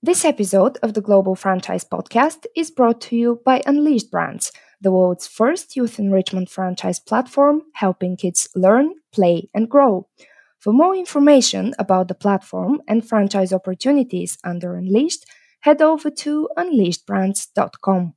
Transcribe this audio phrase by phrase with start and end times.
[0.00, 4.92] This episode of the Global Franchise Podcast is brought to you by Unleashed Brands, the
[4.92, 10.06] world's first youth enrichment franchise platform helping kids learn, play, and grow.
[10.60, 15.26] For more information about the platform and franchise opportunities under Unleashed,
[15.62, 18.14] head over to unleashedbrands.com.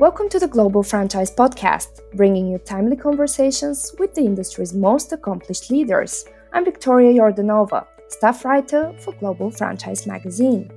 [0.00, 5.70] Welcome to the Global Franchise Podcast, bringing you timely conversations with the industry's most accomplished
[5.70, 6.24] leaders.
[6.52, 10.68] I'm Victoria Jordanova, staff writer for Global Franchise Magazine.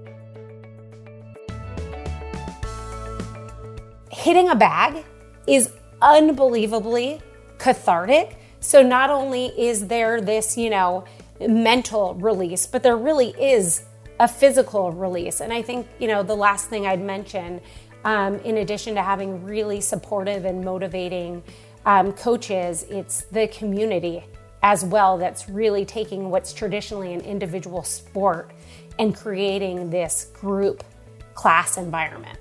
[4.12, 5.04] Hitting a bag
[5.48, 7.20] is unbelievably
[7.58, 8.38] cathartic.
[8.60, 11.06] So, not only is there this, you know,
[11.42, 13.82] mental release, but there really is
[14.20, 15.42] a physical release.
[15.42, 17.62] And I think, you know, the last thing I'd mention
[18.08, 21.44] um, in addition to having really supportive and motivating
[21.86, 24.24] um, coaches, it's the community
[24.64, 28.52] as well that's really taking what's traditionally an individual sport
[28.98, 30.86] and creating this group
[31.34, 32.40] class environment.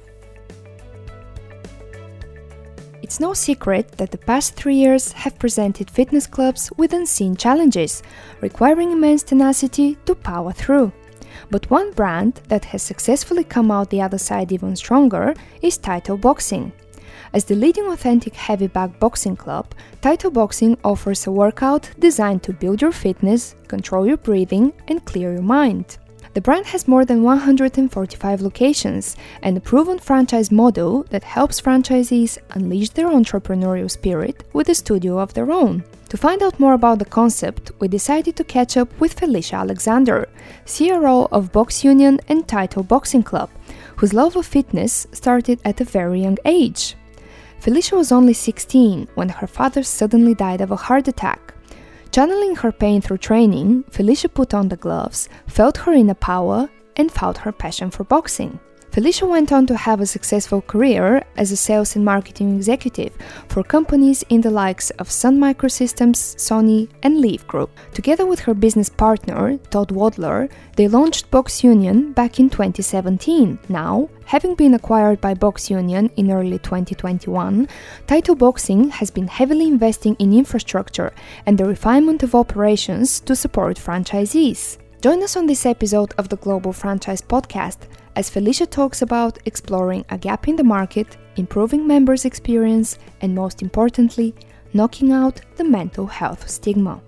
[3.03, 8.05] It's no secret that the past three years have presented fitness clubs with unseen challenges,
[8.41, 10.93] requiring immense tenacity to power through.
[11.51, 16.17] But one brand that has successfully come out the other side even stronger is Title
[16.17, 16.73] Boxing.
[17.33, 22.53] As the leading authentic heavy bag boxing club, Title Boxing offers a workout designed to
[22.53, 25.99] build your fitness, control your breathing, and clear your mind.
[26.35, 32.37] The brand has more than 145 locations and a proven franchise model that helps franchisees
[32.51, 35.83] unleash their entrepreneurial spirit with a studio of their own.
[36.11, 40.29] To find out more about the concept, we decided to catch up with Felicia Alexander,
[40.65, 43.51] CRO of Box Union and Title Boxing Club,
[43.97, 46.95] whose love of fitness started at a very young age.
[47.59, 51.55] Felicia was only 16 when her father suddenly died of a heart attack.
[52.13, 57.11] Channeling her pain through training, Felicia put on the gloves, felt her inner power, and
[57.11, 58.61] found her passion for boxing.
[58.91, 63.13] Felicia went on to have a successful career as a sales and marketing executive
[63.49, 67.71] for companies in the likes of Sun Microsystems, Sony, and Leaf Group.
[67.93, 73.59] Together with her business partner, Todd Wadler, they launched Box Union back in 2017.
[73.69, 77.69] Now, having been acquired by Box Union in early 2021,
[78.07, 81.13] Title Boxing has been heavily investing in infrastructure
[81.45, 84.79] and the refinement of operations to support franchisees.
[85.07, 87.79] Join us on this episode of the Global Franchise Podcast
[88.17, 93.63] as Felicia talks about exploring a gap in the market, improving members' experience, and most
[93.63, 94.35] importantly,
[94.73, 97.01] knocking out the mental health stigma.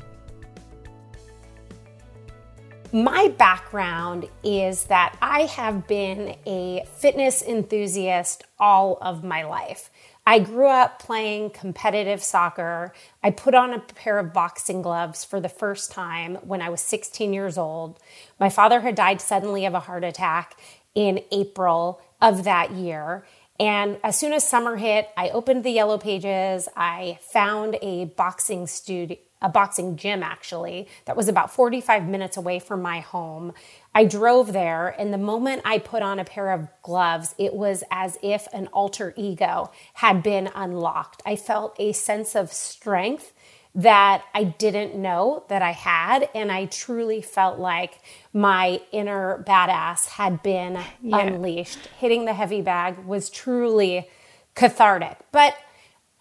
[2.92, 9.90] My background is that I have been a fitness enthusiast all of my life.
[10.28, 12.92] I grew up playing competitive soccer.
[13.22, 16.82] I put on a pair of boxing gloves for the first time when I was
[16.82, 17.98] 16 years old.
[18.38, 20.58] My father had died suddenly of a heart attack,
[20.94, 23.24] in April of that year.
[23.58, 26.68] And as soon as summer hit, I opened the yellow pages.
[26.76, 32.58] I found a boxing studio, a boxing gym actually, that was about 45 minutes away
[32.58, 33.52] from my home.
[33.94, 37.84] I drove there, and the moment I put on a pair of gloves, it was
[37.90, 41.22] as if an alter ego had been unlocked.
[41.24, 43.32] I felt a sense of strength
[43.74, 46.28] that I didn't know that I had.
[46.34, 48.00] And I truly felt like
[48.32, 51.18] my inner badass had been yeah.
[51.18, 51.78] unleashed.
[51.98, 54.08] Hitting the heavy bag was truly
[54.54, 55.18] cathartic.
[55.30, 55.56] But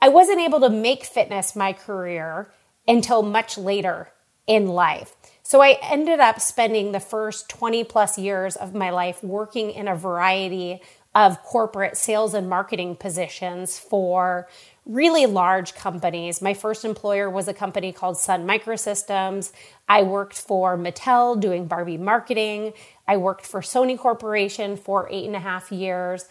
[0.02, 2.52] I wasn't able to make fitness my career
[2.88, 4.10] until much later
[4.46, 5.16] in life.
[5.44, 9.88] So I ended up spending the first 20 plus years of my life working in
[9.88, 10.82] a variety
[11.16, 14.48] of corporate sales and marketing positions for
[14.86, 16.42] really large companies.
[16.42, 19.52] My first employer was a company called Sun Microsystems.
[19.90, 22.74] I worked for Mattel doing Barbie marketing.
[23.08, 26.26] I worked for Sony Corporation for eight and a half years.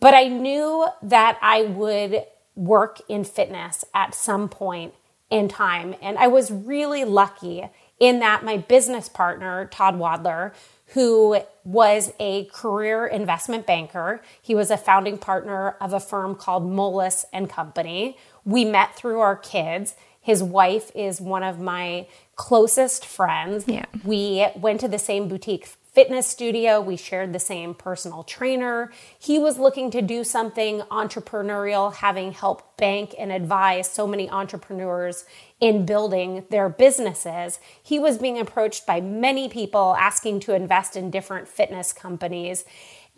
[0.00, 4.94] But I knew that I would work in fitness at some point
[5.30, 5.94] in time.
[6.00, 7.68] And I was really lucky
[7.98, 10.52] in that my business partner, Todd Wadler,
[10.94, 14.22] who was a career investment banker.
[14.40, 18.16] He was a founding partner of a firm called Moelis and Company.
[18.44, 19.94] We met through our kids.
[20.20, 22.06] His wife is one of my
[22.36, 23.64] closest friends.
[23.66, 23.84] Yeah.
[24.04, 25.68] We went to the same boutique
[25.98, 26.80] fitness studio.
[26.80, 28.92] We shared the same personal trainer.
[29.18, 35.24] He was looking to do something entrepreneurial, having helped bank and advise so many entrepreneurs
[35.58, 37.58] in building their businesses.
[37.82, 42.64] He was being approached by many people asking to invest in different fitness companies.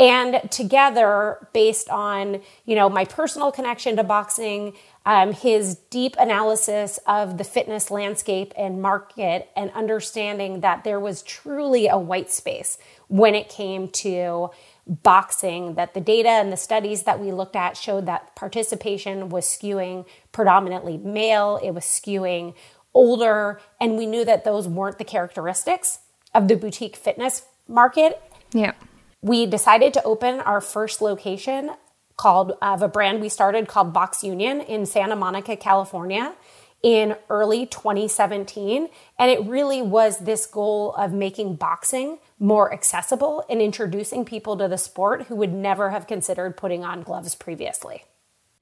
[0.00, 4.72] And together, based on, you know, my personal connection to boxing,
[5.04, 11.20] um, his deep analysis of the fitness landscape and market, and understanding that there was
[11.22, 14.48] truly a white space when it came to
[14.86, 19.44] boxing, that the data and the studies that we looked at showed that participation was
[19.44, 22.54] skewing predominantly male, it was skewing
[22.94, 25.98] older, and we knew that those weren't the characteristics
[26.34, 28.22] of the boutique fitness market.
[28.52, 28.72] Yeah
[29.22, 31.70] we decided to open our first location
[32.16, 36.34] called of a brand we started called Box Union in Santa Monica, California
[36.82, 38.88] in early 2017
[39.18, 44.66] and it really was this goal of making boxing more accessible and introducing people to
[44.66, 48.04] the sport who would never have considered putting on gloves previously.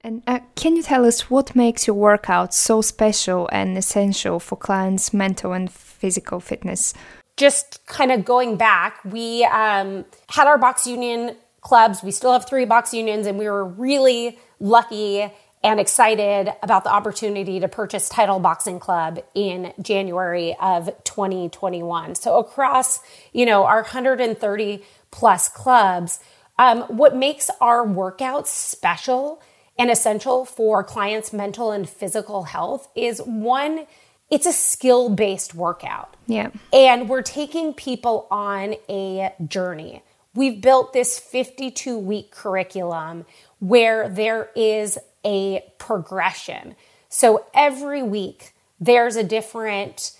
[0.01, 4.55] And uh, can you tell us what makes your workout so special and essential for
[4.55, 6.93] clients' mental and physical fitness?
[7.39, 12.03] Just kind of going back, we um, had our box union clubs.
[12.03, 15.31] We still have three box unions, and we were really lucky
[15.63, 22.15] and excited about the opportunity to purchase Title Boxing Club in January of 2021.
[22.15, 22.99] So across,
[23.33, 26.19] you know, our 130 plus clubs,
[26.57, 29.41] um, what makes our workouts special
[29.77, 33.85] and essential for clients' mental and physical health is one
[34.29, 36.15] it's a skill based workout.
[36.27, 36.51] Yeah.
[36.71, 40.03] And we're taking people on a journey.
[40.35, 43.25] We've built this 52 week curriculum
[43.59, 46.75] where there is a progression.
[47.09, 50.15] So every week, there's a different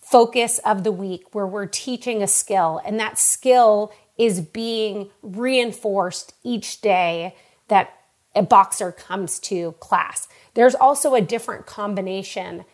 [0.00, 6.34] focus of the week where we're teaching a skill, and that skill is being reinforced
[6.44, 7.34] each day
[7.68, 7.98] that
[8.34, 10.28] a boxer comes to class.
[10.54, 12.64] There's also a different combination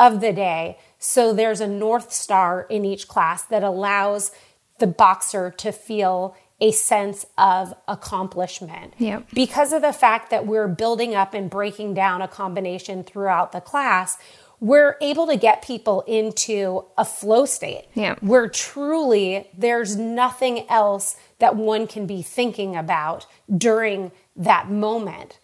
[0.00, 0.78] of the day.
[0.98, 4.32] So there's a North Star in each class that allows
[4.78, 8.94] the boxer to feel a sense of accomplishment.
[8.98, 9.20] Yeah.
[9.34, 13.60] Because of the fact that we're building up and breaking down a combination throughout the
[13.60, 14.16] class,
[14.58, 18.14] we're able to get people into a flow state yeah.
[18.20, 25.38] where truly there's nothing else that one can be thinking about during that moment.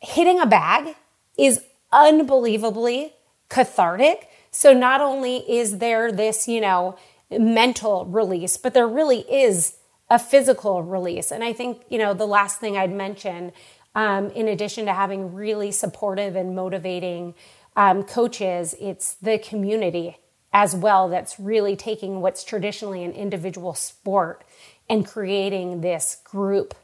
[0.00, 0.96] Hitting a bag
[1.36, 1.60] is
[1.92, 3.12] unbelievably
[3.50, 4.28] cathartic.
[4.50, 6.96] So not only is there this, you know,
[7.30, 9.76] mental release, but there really is
[10.08, 11.30] a physical release.
[11.30, 13.52] And I think, you know, the last thing I'd mention,
[13.94, 17.34] um, in addition to having really supportive and motivating
[17.76, 20.16] um, coaches, it's the community
[20.52, 24.42] as well that's really taking what's traditionally an individual sport
[24.88, 26.74] and creating this group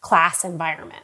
[0.00, 1.02] class environment.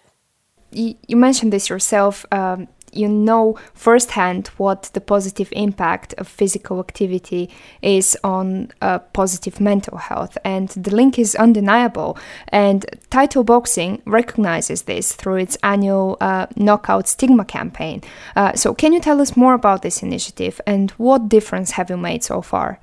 [0.71, 2.25] You, mentioned this yourself.
[2.33, 7.51] Um, you know firsthand what the positive impact of physical activity
[7.81, 12.19] is on uh, positive mental health, and the link is undeniable.
[12.49, 18.03] And Title Boxing recognizes this through its annual uh, Knockout Stigma campaign.
[18.37, 21.97] Uh, so, can you tell us more about this initiative and what difference have you
[21.97, 22.79] made so far?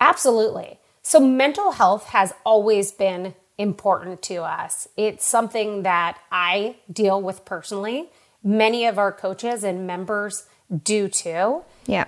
[0.00, 0.78] Absolutely.
[1.02, 4.88] So, mental health has always been important to us.
[4.96, 8.10] It's something that I deal with personally
[8.44, 10.46] many of our coaches and members
[10.84, 11.62] do too.
[11.86, 12.04] Yeah.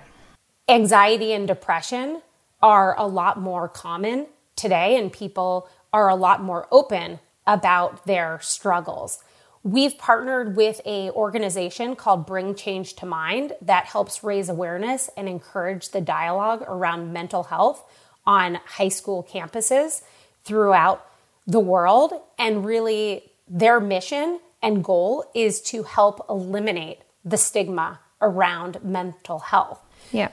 [0.69, 2.21] Anxiety and depression
[2.61, 8.39] are a lot more common today, and people are a lot more open about their
[8.41, 9.23] struggles.
[9.63, 15.27] We've partnered with a organization called Bring Change to Mind that helps raise awareness and
[15.27, 17.83] encourage the dialogue around mental health
[18.25, 20.01] on high school campuses
[20.43, 21.05] throughout
[21.45, 22.13] the world.
[22.37, 29.79] And really, their mission and goal is to help eliminate the stigma around mental health.
[30.11, 30.29] Yeah.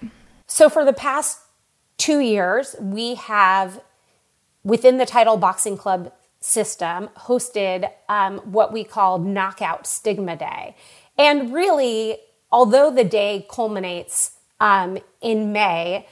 [0.47, 1.40] So for the past
[1.97, 3.81] two years, we have
[4.62, 10.76] within the Title Boxing Club system hosted um, what we call Knockout Stigma Day.
[11.16, 12.19] And really,
[12.50, 16.07] although the day culminates um, in May,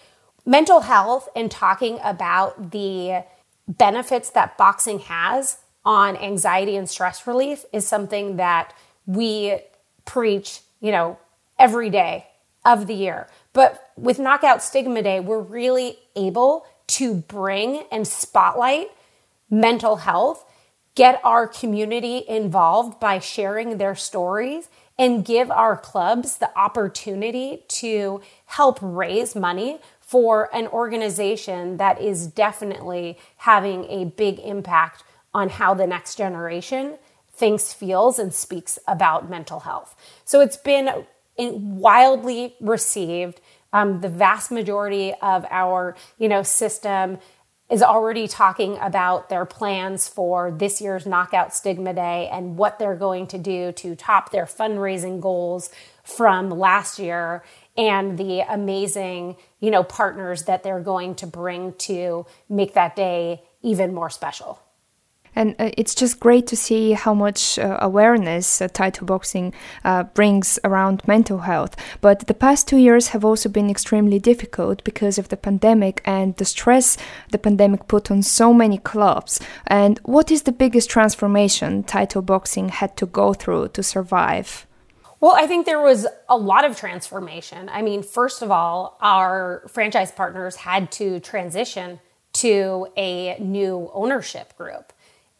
[0.44, 3.24] mental health and talking about the
[3.68, 8.72] benefits that boxing has on anxiety and stress relief is something that
[9.06, 9.58] we
[10.04, 11.18] preach, you know,
[11.58, 12.26] every day
[12.64, 13.28] of the year.
[13.52, 18.88] But with Knockout Stigma Day, we're really able to bring and spotlight
[19.50, 20.44] mental health,
[20.94, 28.20] get our community involved by sharing their stories, and give our clubs the opportunity to
[28.46, 35.02] help raise money for an organization that is definitely having a big impact
[35.34, 36.96] on how the next generation
[37.32, 39.96] thinks, feels, and speaks about mental health.
[40.24, 41.06] So it's been
[41.38, 43.40] wildly received.
[43.72, 47.18] Um, the vast majority of our, you know, system
[47.70, 52.94] is already talking about their plans for this year's Knockout Stigma Day and what they're
[52.94, 55.70] going to do to top their fundraising goals
[56.04, 57.42] from last year
[57.74, 63.42] and the amazing, you know, partners that they're going to bring to make that day
[63.62, 64.60] even more special.
[65.34, 68.68] And uh, it's just great to see how much uh, awareness uh,
[69.02, 69.52] Boxing
[69.84, 71.76] uh, brings around mental health.
[72.00, 76.36] But the past two years have also been extremely difficult because of the pandemic and
[76.36, 76.96] the stress
[77.30, 79.40] the pandemic put on so many clubs.
[79.66, 84.66] And what is the biggest transformation Title Boxing had to go through to survive?
[85.20, 87.68] Well, I think there was a lot of transformation.
[87.68, 92.00] I mean, first of all, our franchise partners had to transition
[92.34, 94.92] to a new ownership group.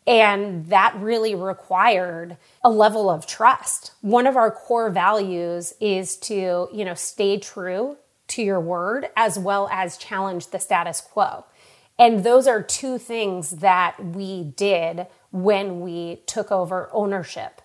[0.07, 3.93] And that really required a level of trust.
[4.01, 9.39] One of our core values is to, you know, stay true to your word as
[9.39, 11.45] well as challenge the status quo.
[11.99, 17.61] And those are two things that we did when we took over ownership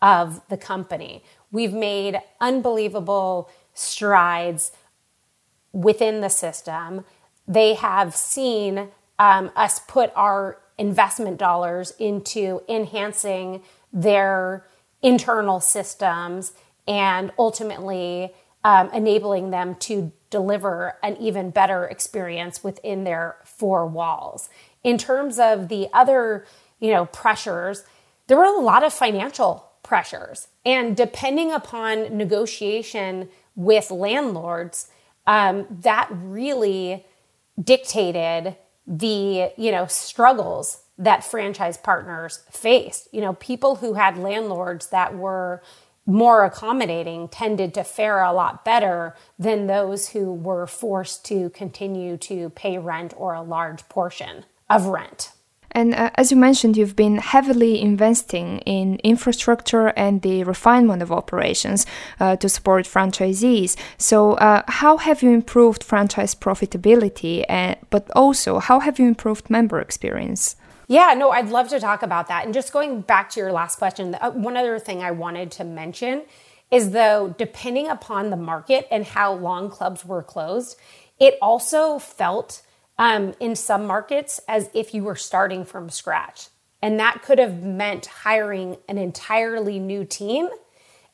[0.00, 1.24] of the company.
[1.50, 4.72] We've made unbelievable strides
[5.72, 7.04] within the system.
[7.46, 13.62] They have seen um, us put our investment dollars into enhancing
[13.92, 14.66] their
[15.02, 16.52] internal systems
[16.86, 18.32] and ultimately
[18.64, 24.48] um, enabling them to deliver an even better experience within their four walls.
[24.82, 26.46] In terms of the other,
[26.80, 27.84] you know, pressures,
[28.26, 34.88] there were a lot of financial pressures, and depending upon negotiation with landlords,
[35.26, 37.04] um, that really
[37.62, 43.08] dictated the you know struggles that franchise partners faced.
[43.12, 45.62] You know people who had landlords that were
[46.04, 52.16] more accommodating tended to fare a lot better than those who were forced to continue
[52.16, 55.32] to pay rent or a large portion of rent
[55.72, 61.10] and uh, as you mentioned, you've been heavily investing in infrastructure and the refinement of
[61.10, 61.86] operations
[62.20, 63.76] uh, to support franchisees.
[63.98, 69.50] So, uh, how have you improved franchise profitability, and, but also how have you improved
[69.50, 70.56] member experience?
[70.88, 72.44] Yeah, no, I'd love to talk about that.
[72.44, 75.64] And just going back to your last question, uh, one other thing I wanted to
[75.64, 76.22] mention
[76.70, 80.76] is though, depending upon the market and how long clubs were closed,
[81.20, 82.62] it also felt
[83.02, 86.46] um, in some markets as if you were starting from scratch.
[86.80, 90.48] And that could have meant hiring an entirely new team,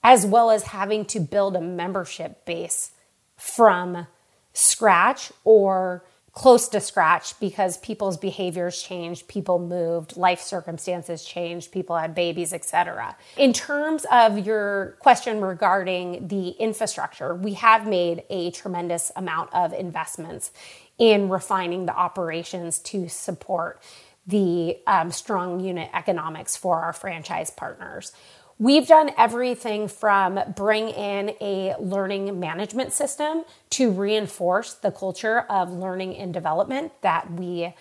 [0.02, 2.90] as well as having to build a membership base
[3.38, 4.06] from
[4.52, 11.96] scratch or close to scratch because people's behaviors changed, people moved, life circumstances changed, people
[11.96, 13.16] had babies, etc.
[13.38, 19.72] In terms of your question regarding the infrastructure, we have made a tremendous amount of
[19.72, 20.52] investments
[20.98, 23.80] in refining the operations to support
[24.26, 28.12] the um, strong unit economics for our franchise partners.
[28.58, 35.72] We've done everything from bring in a learning management system to reinforce the culture of
[35.72, 37.72] learning and development that we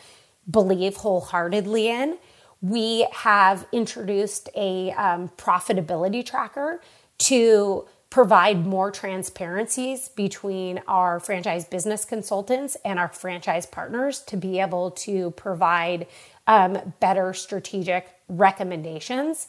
[0.49, 2.17] believe wholeheartedly in.
[2.61, 6.79] We have introduced a um, profitability tracker
[7.19, 14.59] to provide more transparencies between our franchise business consultants and our franchise partners to be
[14.59, 16.07] able to provide
[16.47, 19.47] um, better strategic recommendations.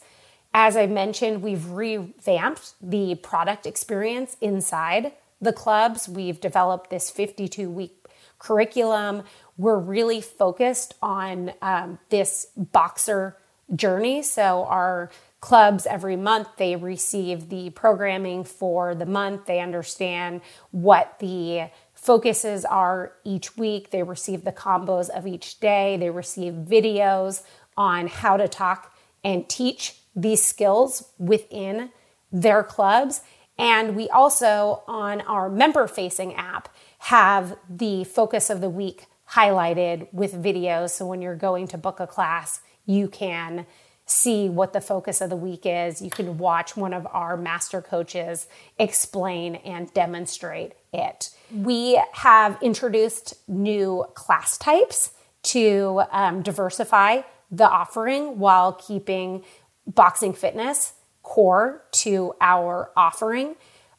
[0.53, 6.09] As I mentioned, we've revamped the product experience inside the clubs.
[6.09, 8.05] We've developed this 52 week
[8.39, 9.23] curriculum.
[9.57, 13.37] We're really focused on um, this boxer
[13.75, 14.23] journey.
[14.23, 16.47] So, our clubs every month.
[16.57, 19.45] They receive the programming for the month.
[19.45, 20.41] They understand
[20.71, 23.91] what the focuses are each week.
[23.91, 25.97] They receive the combos of each day.
[25.97, 27.43] They receive videos
[27.77, 28.93] on how to talk
[29.23, 31.91] and teach these skills within
[32.31, 33.21] their clubs.
[33.57, 36.69] And we also on our member facing app
[36.99, 40.91] have the focus of the week highlighted with videos.
[40.91, 43.67] So when you're going to book a class you can
[44.09, 46.01] see what the focus of the week is.
[46.01, 48.47] You can watch one of our master coaches
[48.77, 51.29] explain and demonstrate it.
[51.53, 55.11] We have introduced new class types
[55.43, 59.43] to um, diversify the offering while keeping
[59.87, 63.55] boxing fitness core to our offering.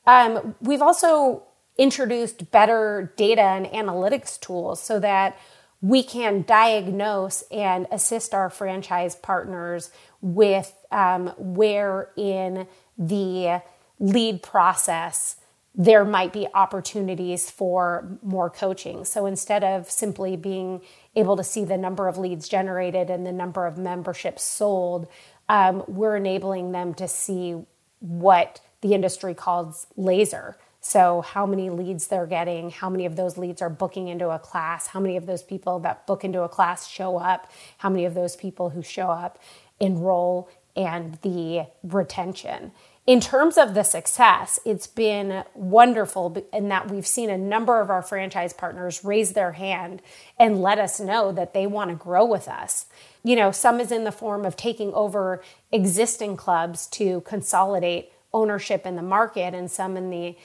[0.07, 1.45] Um, we've also
[1.79, 5.39] introduced better data and analytics tools so that
[5.83, 12.67] we can diagnose and assist our franchise partners with um, where in
[12.99, 13.63] the
[13.99, 15.37] lead process
[15.75, 19.05] there might be opportunities for more coaching.
[19.05, 20.83] So instead of simply being
[21.15, 25.07] able to see the number of leads generated and the number of memberships sold,
[25.49, 27.57] um, we're enabling them to see
[28.01, 30.57] what the industry calls laser.
[30.83, 34.39] So, how many leads they're getting, how many of those leads are booking into a
[34.39, 38.07] class, how many of those people that book into a class show up, how many
[38.07, 39.39] of those people who show up
[39.79, 42.73] enroll, and the retention.
[43.07, 47.91] In terms of the success, it's been wonderful in that we've seen a number of
[47.91, 50.01] our franchise partners raise their hand
[50.39, 52.87] and let us know that they want to grow with us.
[53.25, 58.87] You know, some is in the form of taking over existing clubs to consolidate ownership
[58.87, 60.37] in the market, and some in the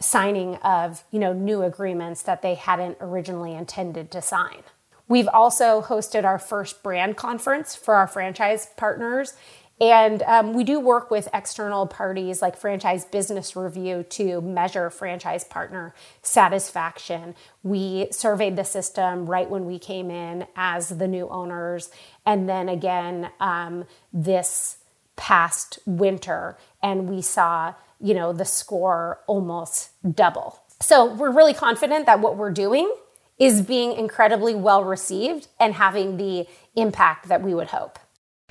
[0.00, 4.62] signing of, you know, new agreements that they hadn't originally intended to sign.
[5.08, 9.34] We've also hosted our first brand conference for our franchise partners
[9.80, 15.44] and um, we do work with external parties like Franchise Business Review to measure franchise
[15.44, 17.36] partner satisfaction.
[17.62, 21.90] We surveyed the system right when we came in as the new owners.
[22.26, 24.78] And then again, um, this
[25.14, 30.60] past winter, and we saw, you know, the score almost double.
[30.80, 32.92] So we're really confident that what we're doing
[33.38, 37.98] is being incredibly well received and having the impact that we would hope.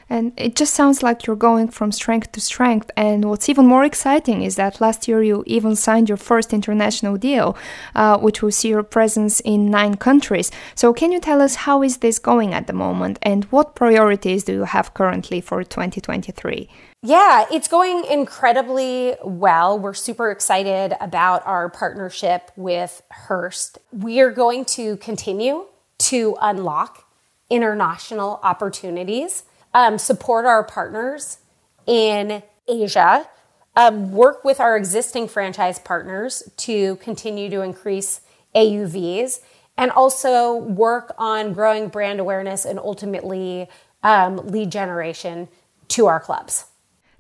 [0.09, 2.89] And it just sounds like you're going from strength to strength.
[2.95, 7.17] And what's even more exciting is that last year you even signed your first international
[7.17, 7.57] deal,
[7.95, 10.51] uh, which will see your presence in nine countries.
[10.75, 14.43] So, can you tell us how is this going at the moment, and what priorities
[14.43, 16.69] do you have currently for 2023?
[17.03, 19.77] Yeah, it's going incredibly well.
[19.77, 23.77] We're super excited about our partnership with Hearst.
[23.91, 25.65] We are going to continue
[25.99, 27.05] to unlock
[27.49, 29.43] international opportunities
[29.77, 31.38] um, support our partners
[31.86, 33.29] in Asia,
[33.75, 38.22] um, work with our existing franchise partners to continue to increase
[38.55, 39.39] AUVs,
[39.77, 43.69] and also work on growing brand awareness and ultimately
[44.01, 45.48] um, lead generation
[45.89, 46.65] to our clubs.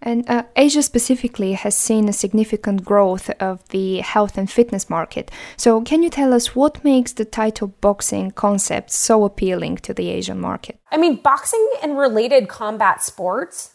[0.01, 5.31] And uh, Asia specifically has seen a significant growth of the health and fitness market.
[5.57, 10.09] So, can you tell us what makes the title boxing concept so appealing to the
[10.09, 10.79] Asian market?
[10.91, 13.73] I mean, boxing and related combat sports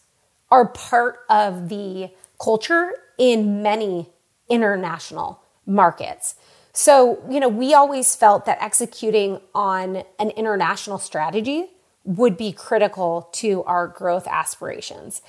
[0.51, 4.11] are part of the culture in many
[4.49, 6.37] international markets.
[6.73, 11.67] So, you know, we always felt that executing on an international strategy
[12.05, 15.21] would be critical to our growth aspirations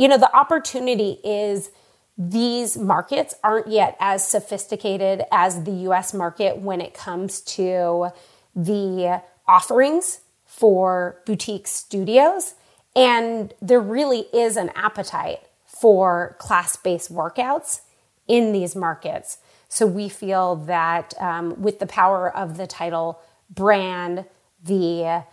[0.00, 1.70] you know, the opportunity is
[2.16, 8.08] these markets aren't yet as sophisticated as the US market when it comes to
[8.56, 12.54] the offerings for boutique studios.
[12.96, 17.82] And there really is an appetite for class based workouts
[18.26, 19.36] in these markets.
[19.68, 24.24] So we feel that um, with the power of the title brand,
[24.64, 25.24] the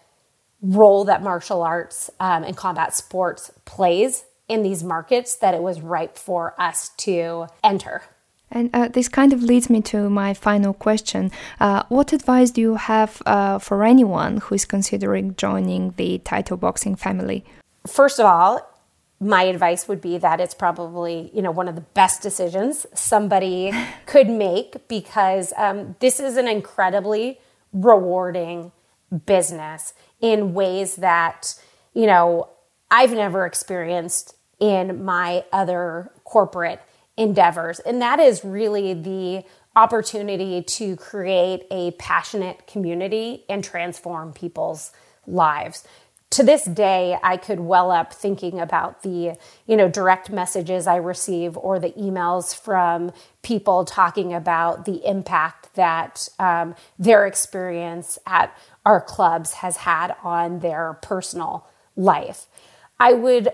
[0.62, 5.82] role that martial arts um, and combat sports plays in these markets that it was
[5.82, 8.04] ripe for us to enter.
[8.50, 11.32] And uh, this kind of leads me to my final question.
[11.60, 16.56] Uh, what advice do you have uh, for anyone who is considering joining the Title
[16.56, 17.44] boxing family?
[17.86, 18.62] First of all,
[19.20, 23.72] my advice would be that it's probably you know one of the best decisions somebody
[24.06, 27.40] could make because um, this is an incredibly
[27.74, 28.72] rewarding
[29.26, 31.56] business in ways that
[31.94, 32.48] you know
[32.92, 36.82] I've never experienced in my other corporate
[37.18, 37.80] endeavors.
[37.80, 39.44] And that is really the
[39.76, 44.92] opportunity to create a passionate community and transform people's
[45.28, 45.84] lives.
[46.32, 50.98] To this day, I could well up thinking about the, you know, direct messages I
[50.98, 58.56] receive or the emails from people talking about the impact that um, their experience at
[58.86, 61.66] our clubs has had on their personal
[61.96, 62.48] life.
[63.00, 63.50] I would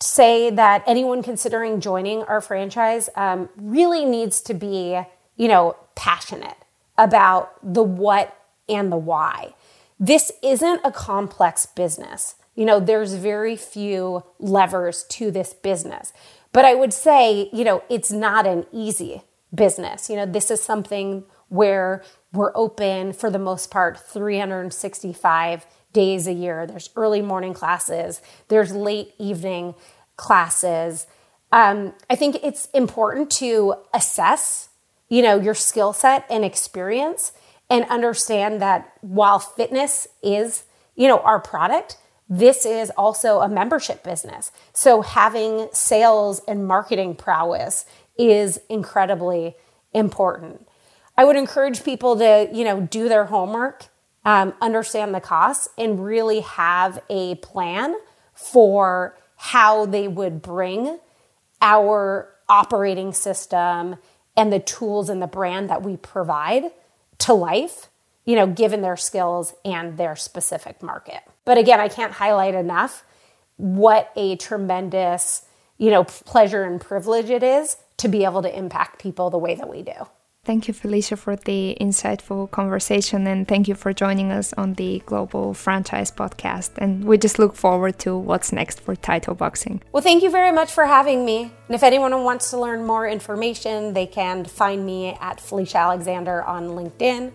[0.00, 5.00] say that anyone considering joining our franchise um, really needs to be,
[5.36, 6.56] you know, passionate
[6.98, 8.36] about the what
[8.68, 9.54] and the why.
[9.98, 12.34] This isn't a complex business.
[12.54, 16.12] You know, there's very few levers to this business.
[16.52, 19.22] But I would say, you know, it's not an easy
[19.54, 20.10] business.
[20.10, 26.32] You know, this is something where we're open for the most part 365 days a
[26.34, 26.66] year.
[26.66, 29.74] There's early morning classes, there's late evening
[30.16, 31.06] classes.
[31.52, 34.68] Um, I think it's important to assess,
[35.08, 37.32] you know, your skill set and experience
[37.70, 40.64] and understand that while fitness is,
[40.96, 41.96] you know, our product,
[42.28, 44.52] this is also a membership business.
[44.74, 47.86] So having sales and marketing prowess
[48.18, 49.56] is incredibly
[49.94, 50.68] important.
[51.16, 53.86] I would encourage people to, you know, do their homework,
[54.26, 57.96] um, understand the costs, and really have a plan
[58.34, 60.98] for how they would bring
[61.62, 63.96] our operating system
[64.36, 66.64] and the tools and the brand that we provide
[67.18, 67.88] to life,
[68.24, 71.20] you know, given their skills and their specific market.
[71.44, 73.04] But again, I can't highlight enough
[73.56, 75.46] what a tremendous,
[75.78, 79.54] you know, pleasure and privilege it is to be able to impact people the way
[79.54, 80.08] that we do.
[80.46, 85.02] Thank you, Felicia, for the insightful conversation and thank you for joining us on the
[85.04, 86.70] Global Franchise Podcast.
[86.78, 89.82] And we just look forward to what's next for Title Boxing.
[89.90, 91.50] Well, thank you very much for having me.
[91.66, 96.44] And if anyone wants to learn more information, they can find me at Felicia Alexander
[96.44, 97.32] on LinkedIn.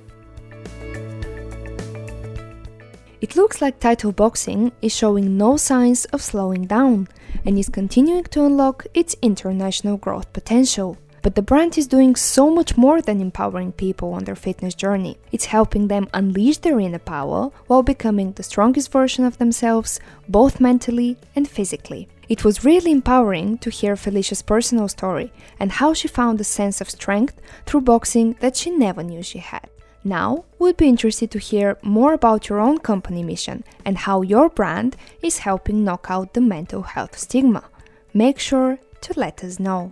[3.19, 7.09] It looks like Title Boxing is showing no signs of slowing down
[7.43, 10.97] and is continuing to unlock its international growth potential.
[11.21, 15.17] But the brand is doing so much more than empowering people on their fitness journey.
[15.31, 20.59] It's helping them unleash their inner power while becoming the strongest version of themselves, both
[20.59, 22.07] mentally and physically.
[22.27, 26.81] It was really empowering to hear Felicia's personal story and how she found a sense
[26.81, 29.69] of strength through boxing that she never knew she had.
[30.03, 34.49] Now, we'd be interested to hear more about your own company mission and how your
[34.49, 37.65] brand is helping knock out the mental health stigma.
[38.13, 39.91] Make sure to let us know.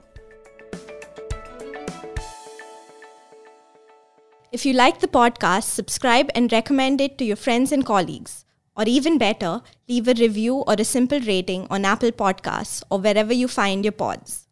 [4.51, 8.45] If you like the podcast, subscribe and recommend it to your friends and colleagues.
[8.75, 13.31] Or even better, leave a review or a simple rating on Apple Podcasts or wherever
[13.31, 14.47] you find your pods.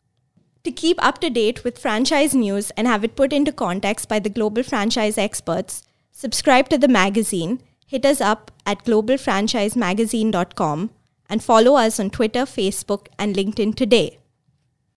[0.65, 4.19] To keep up to date with franchise news and have it put into context by
[4.19, 5.81] the global franchise experts,
[6.12, 10.91] subscribe to the magazine, hit us up at globalfranchisemagazine.com,
[11.29, 14.16] and follow us on Twitter, Facebook, and LinkedIn today.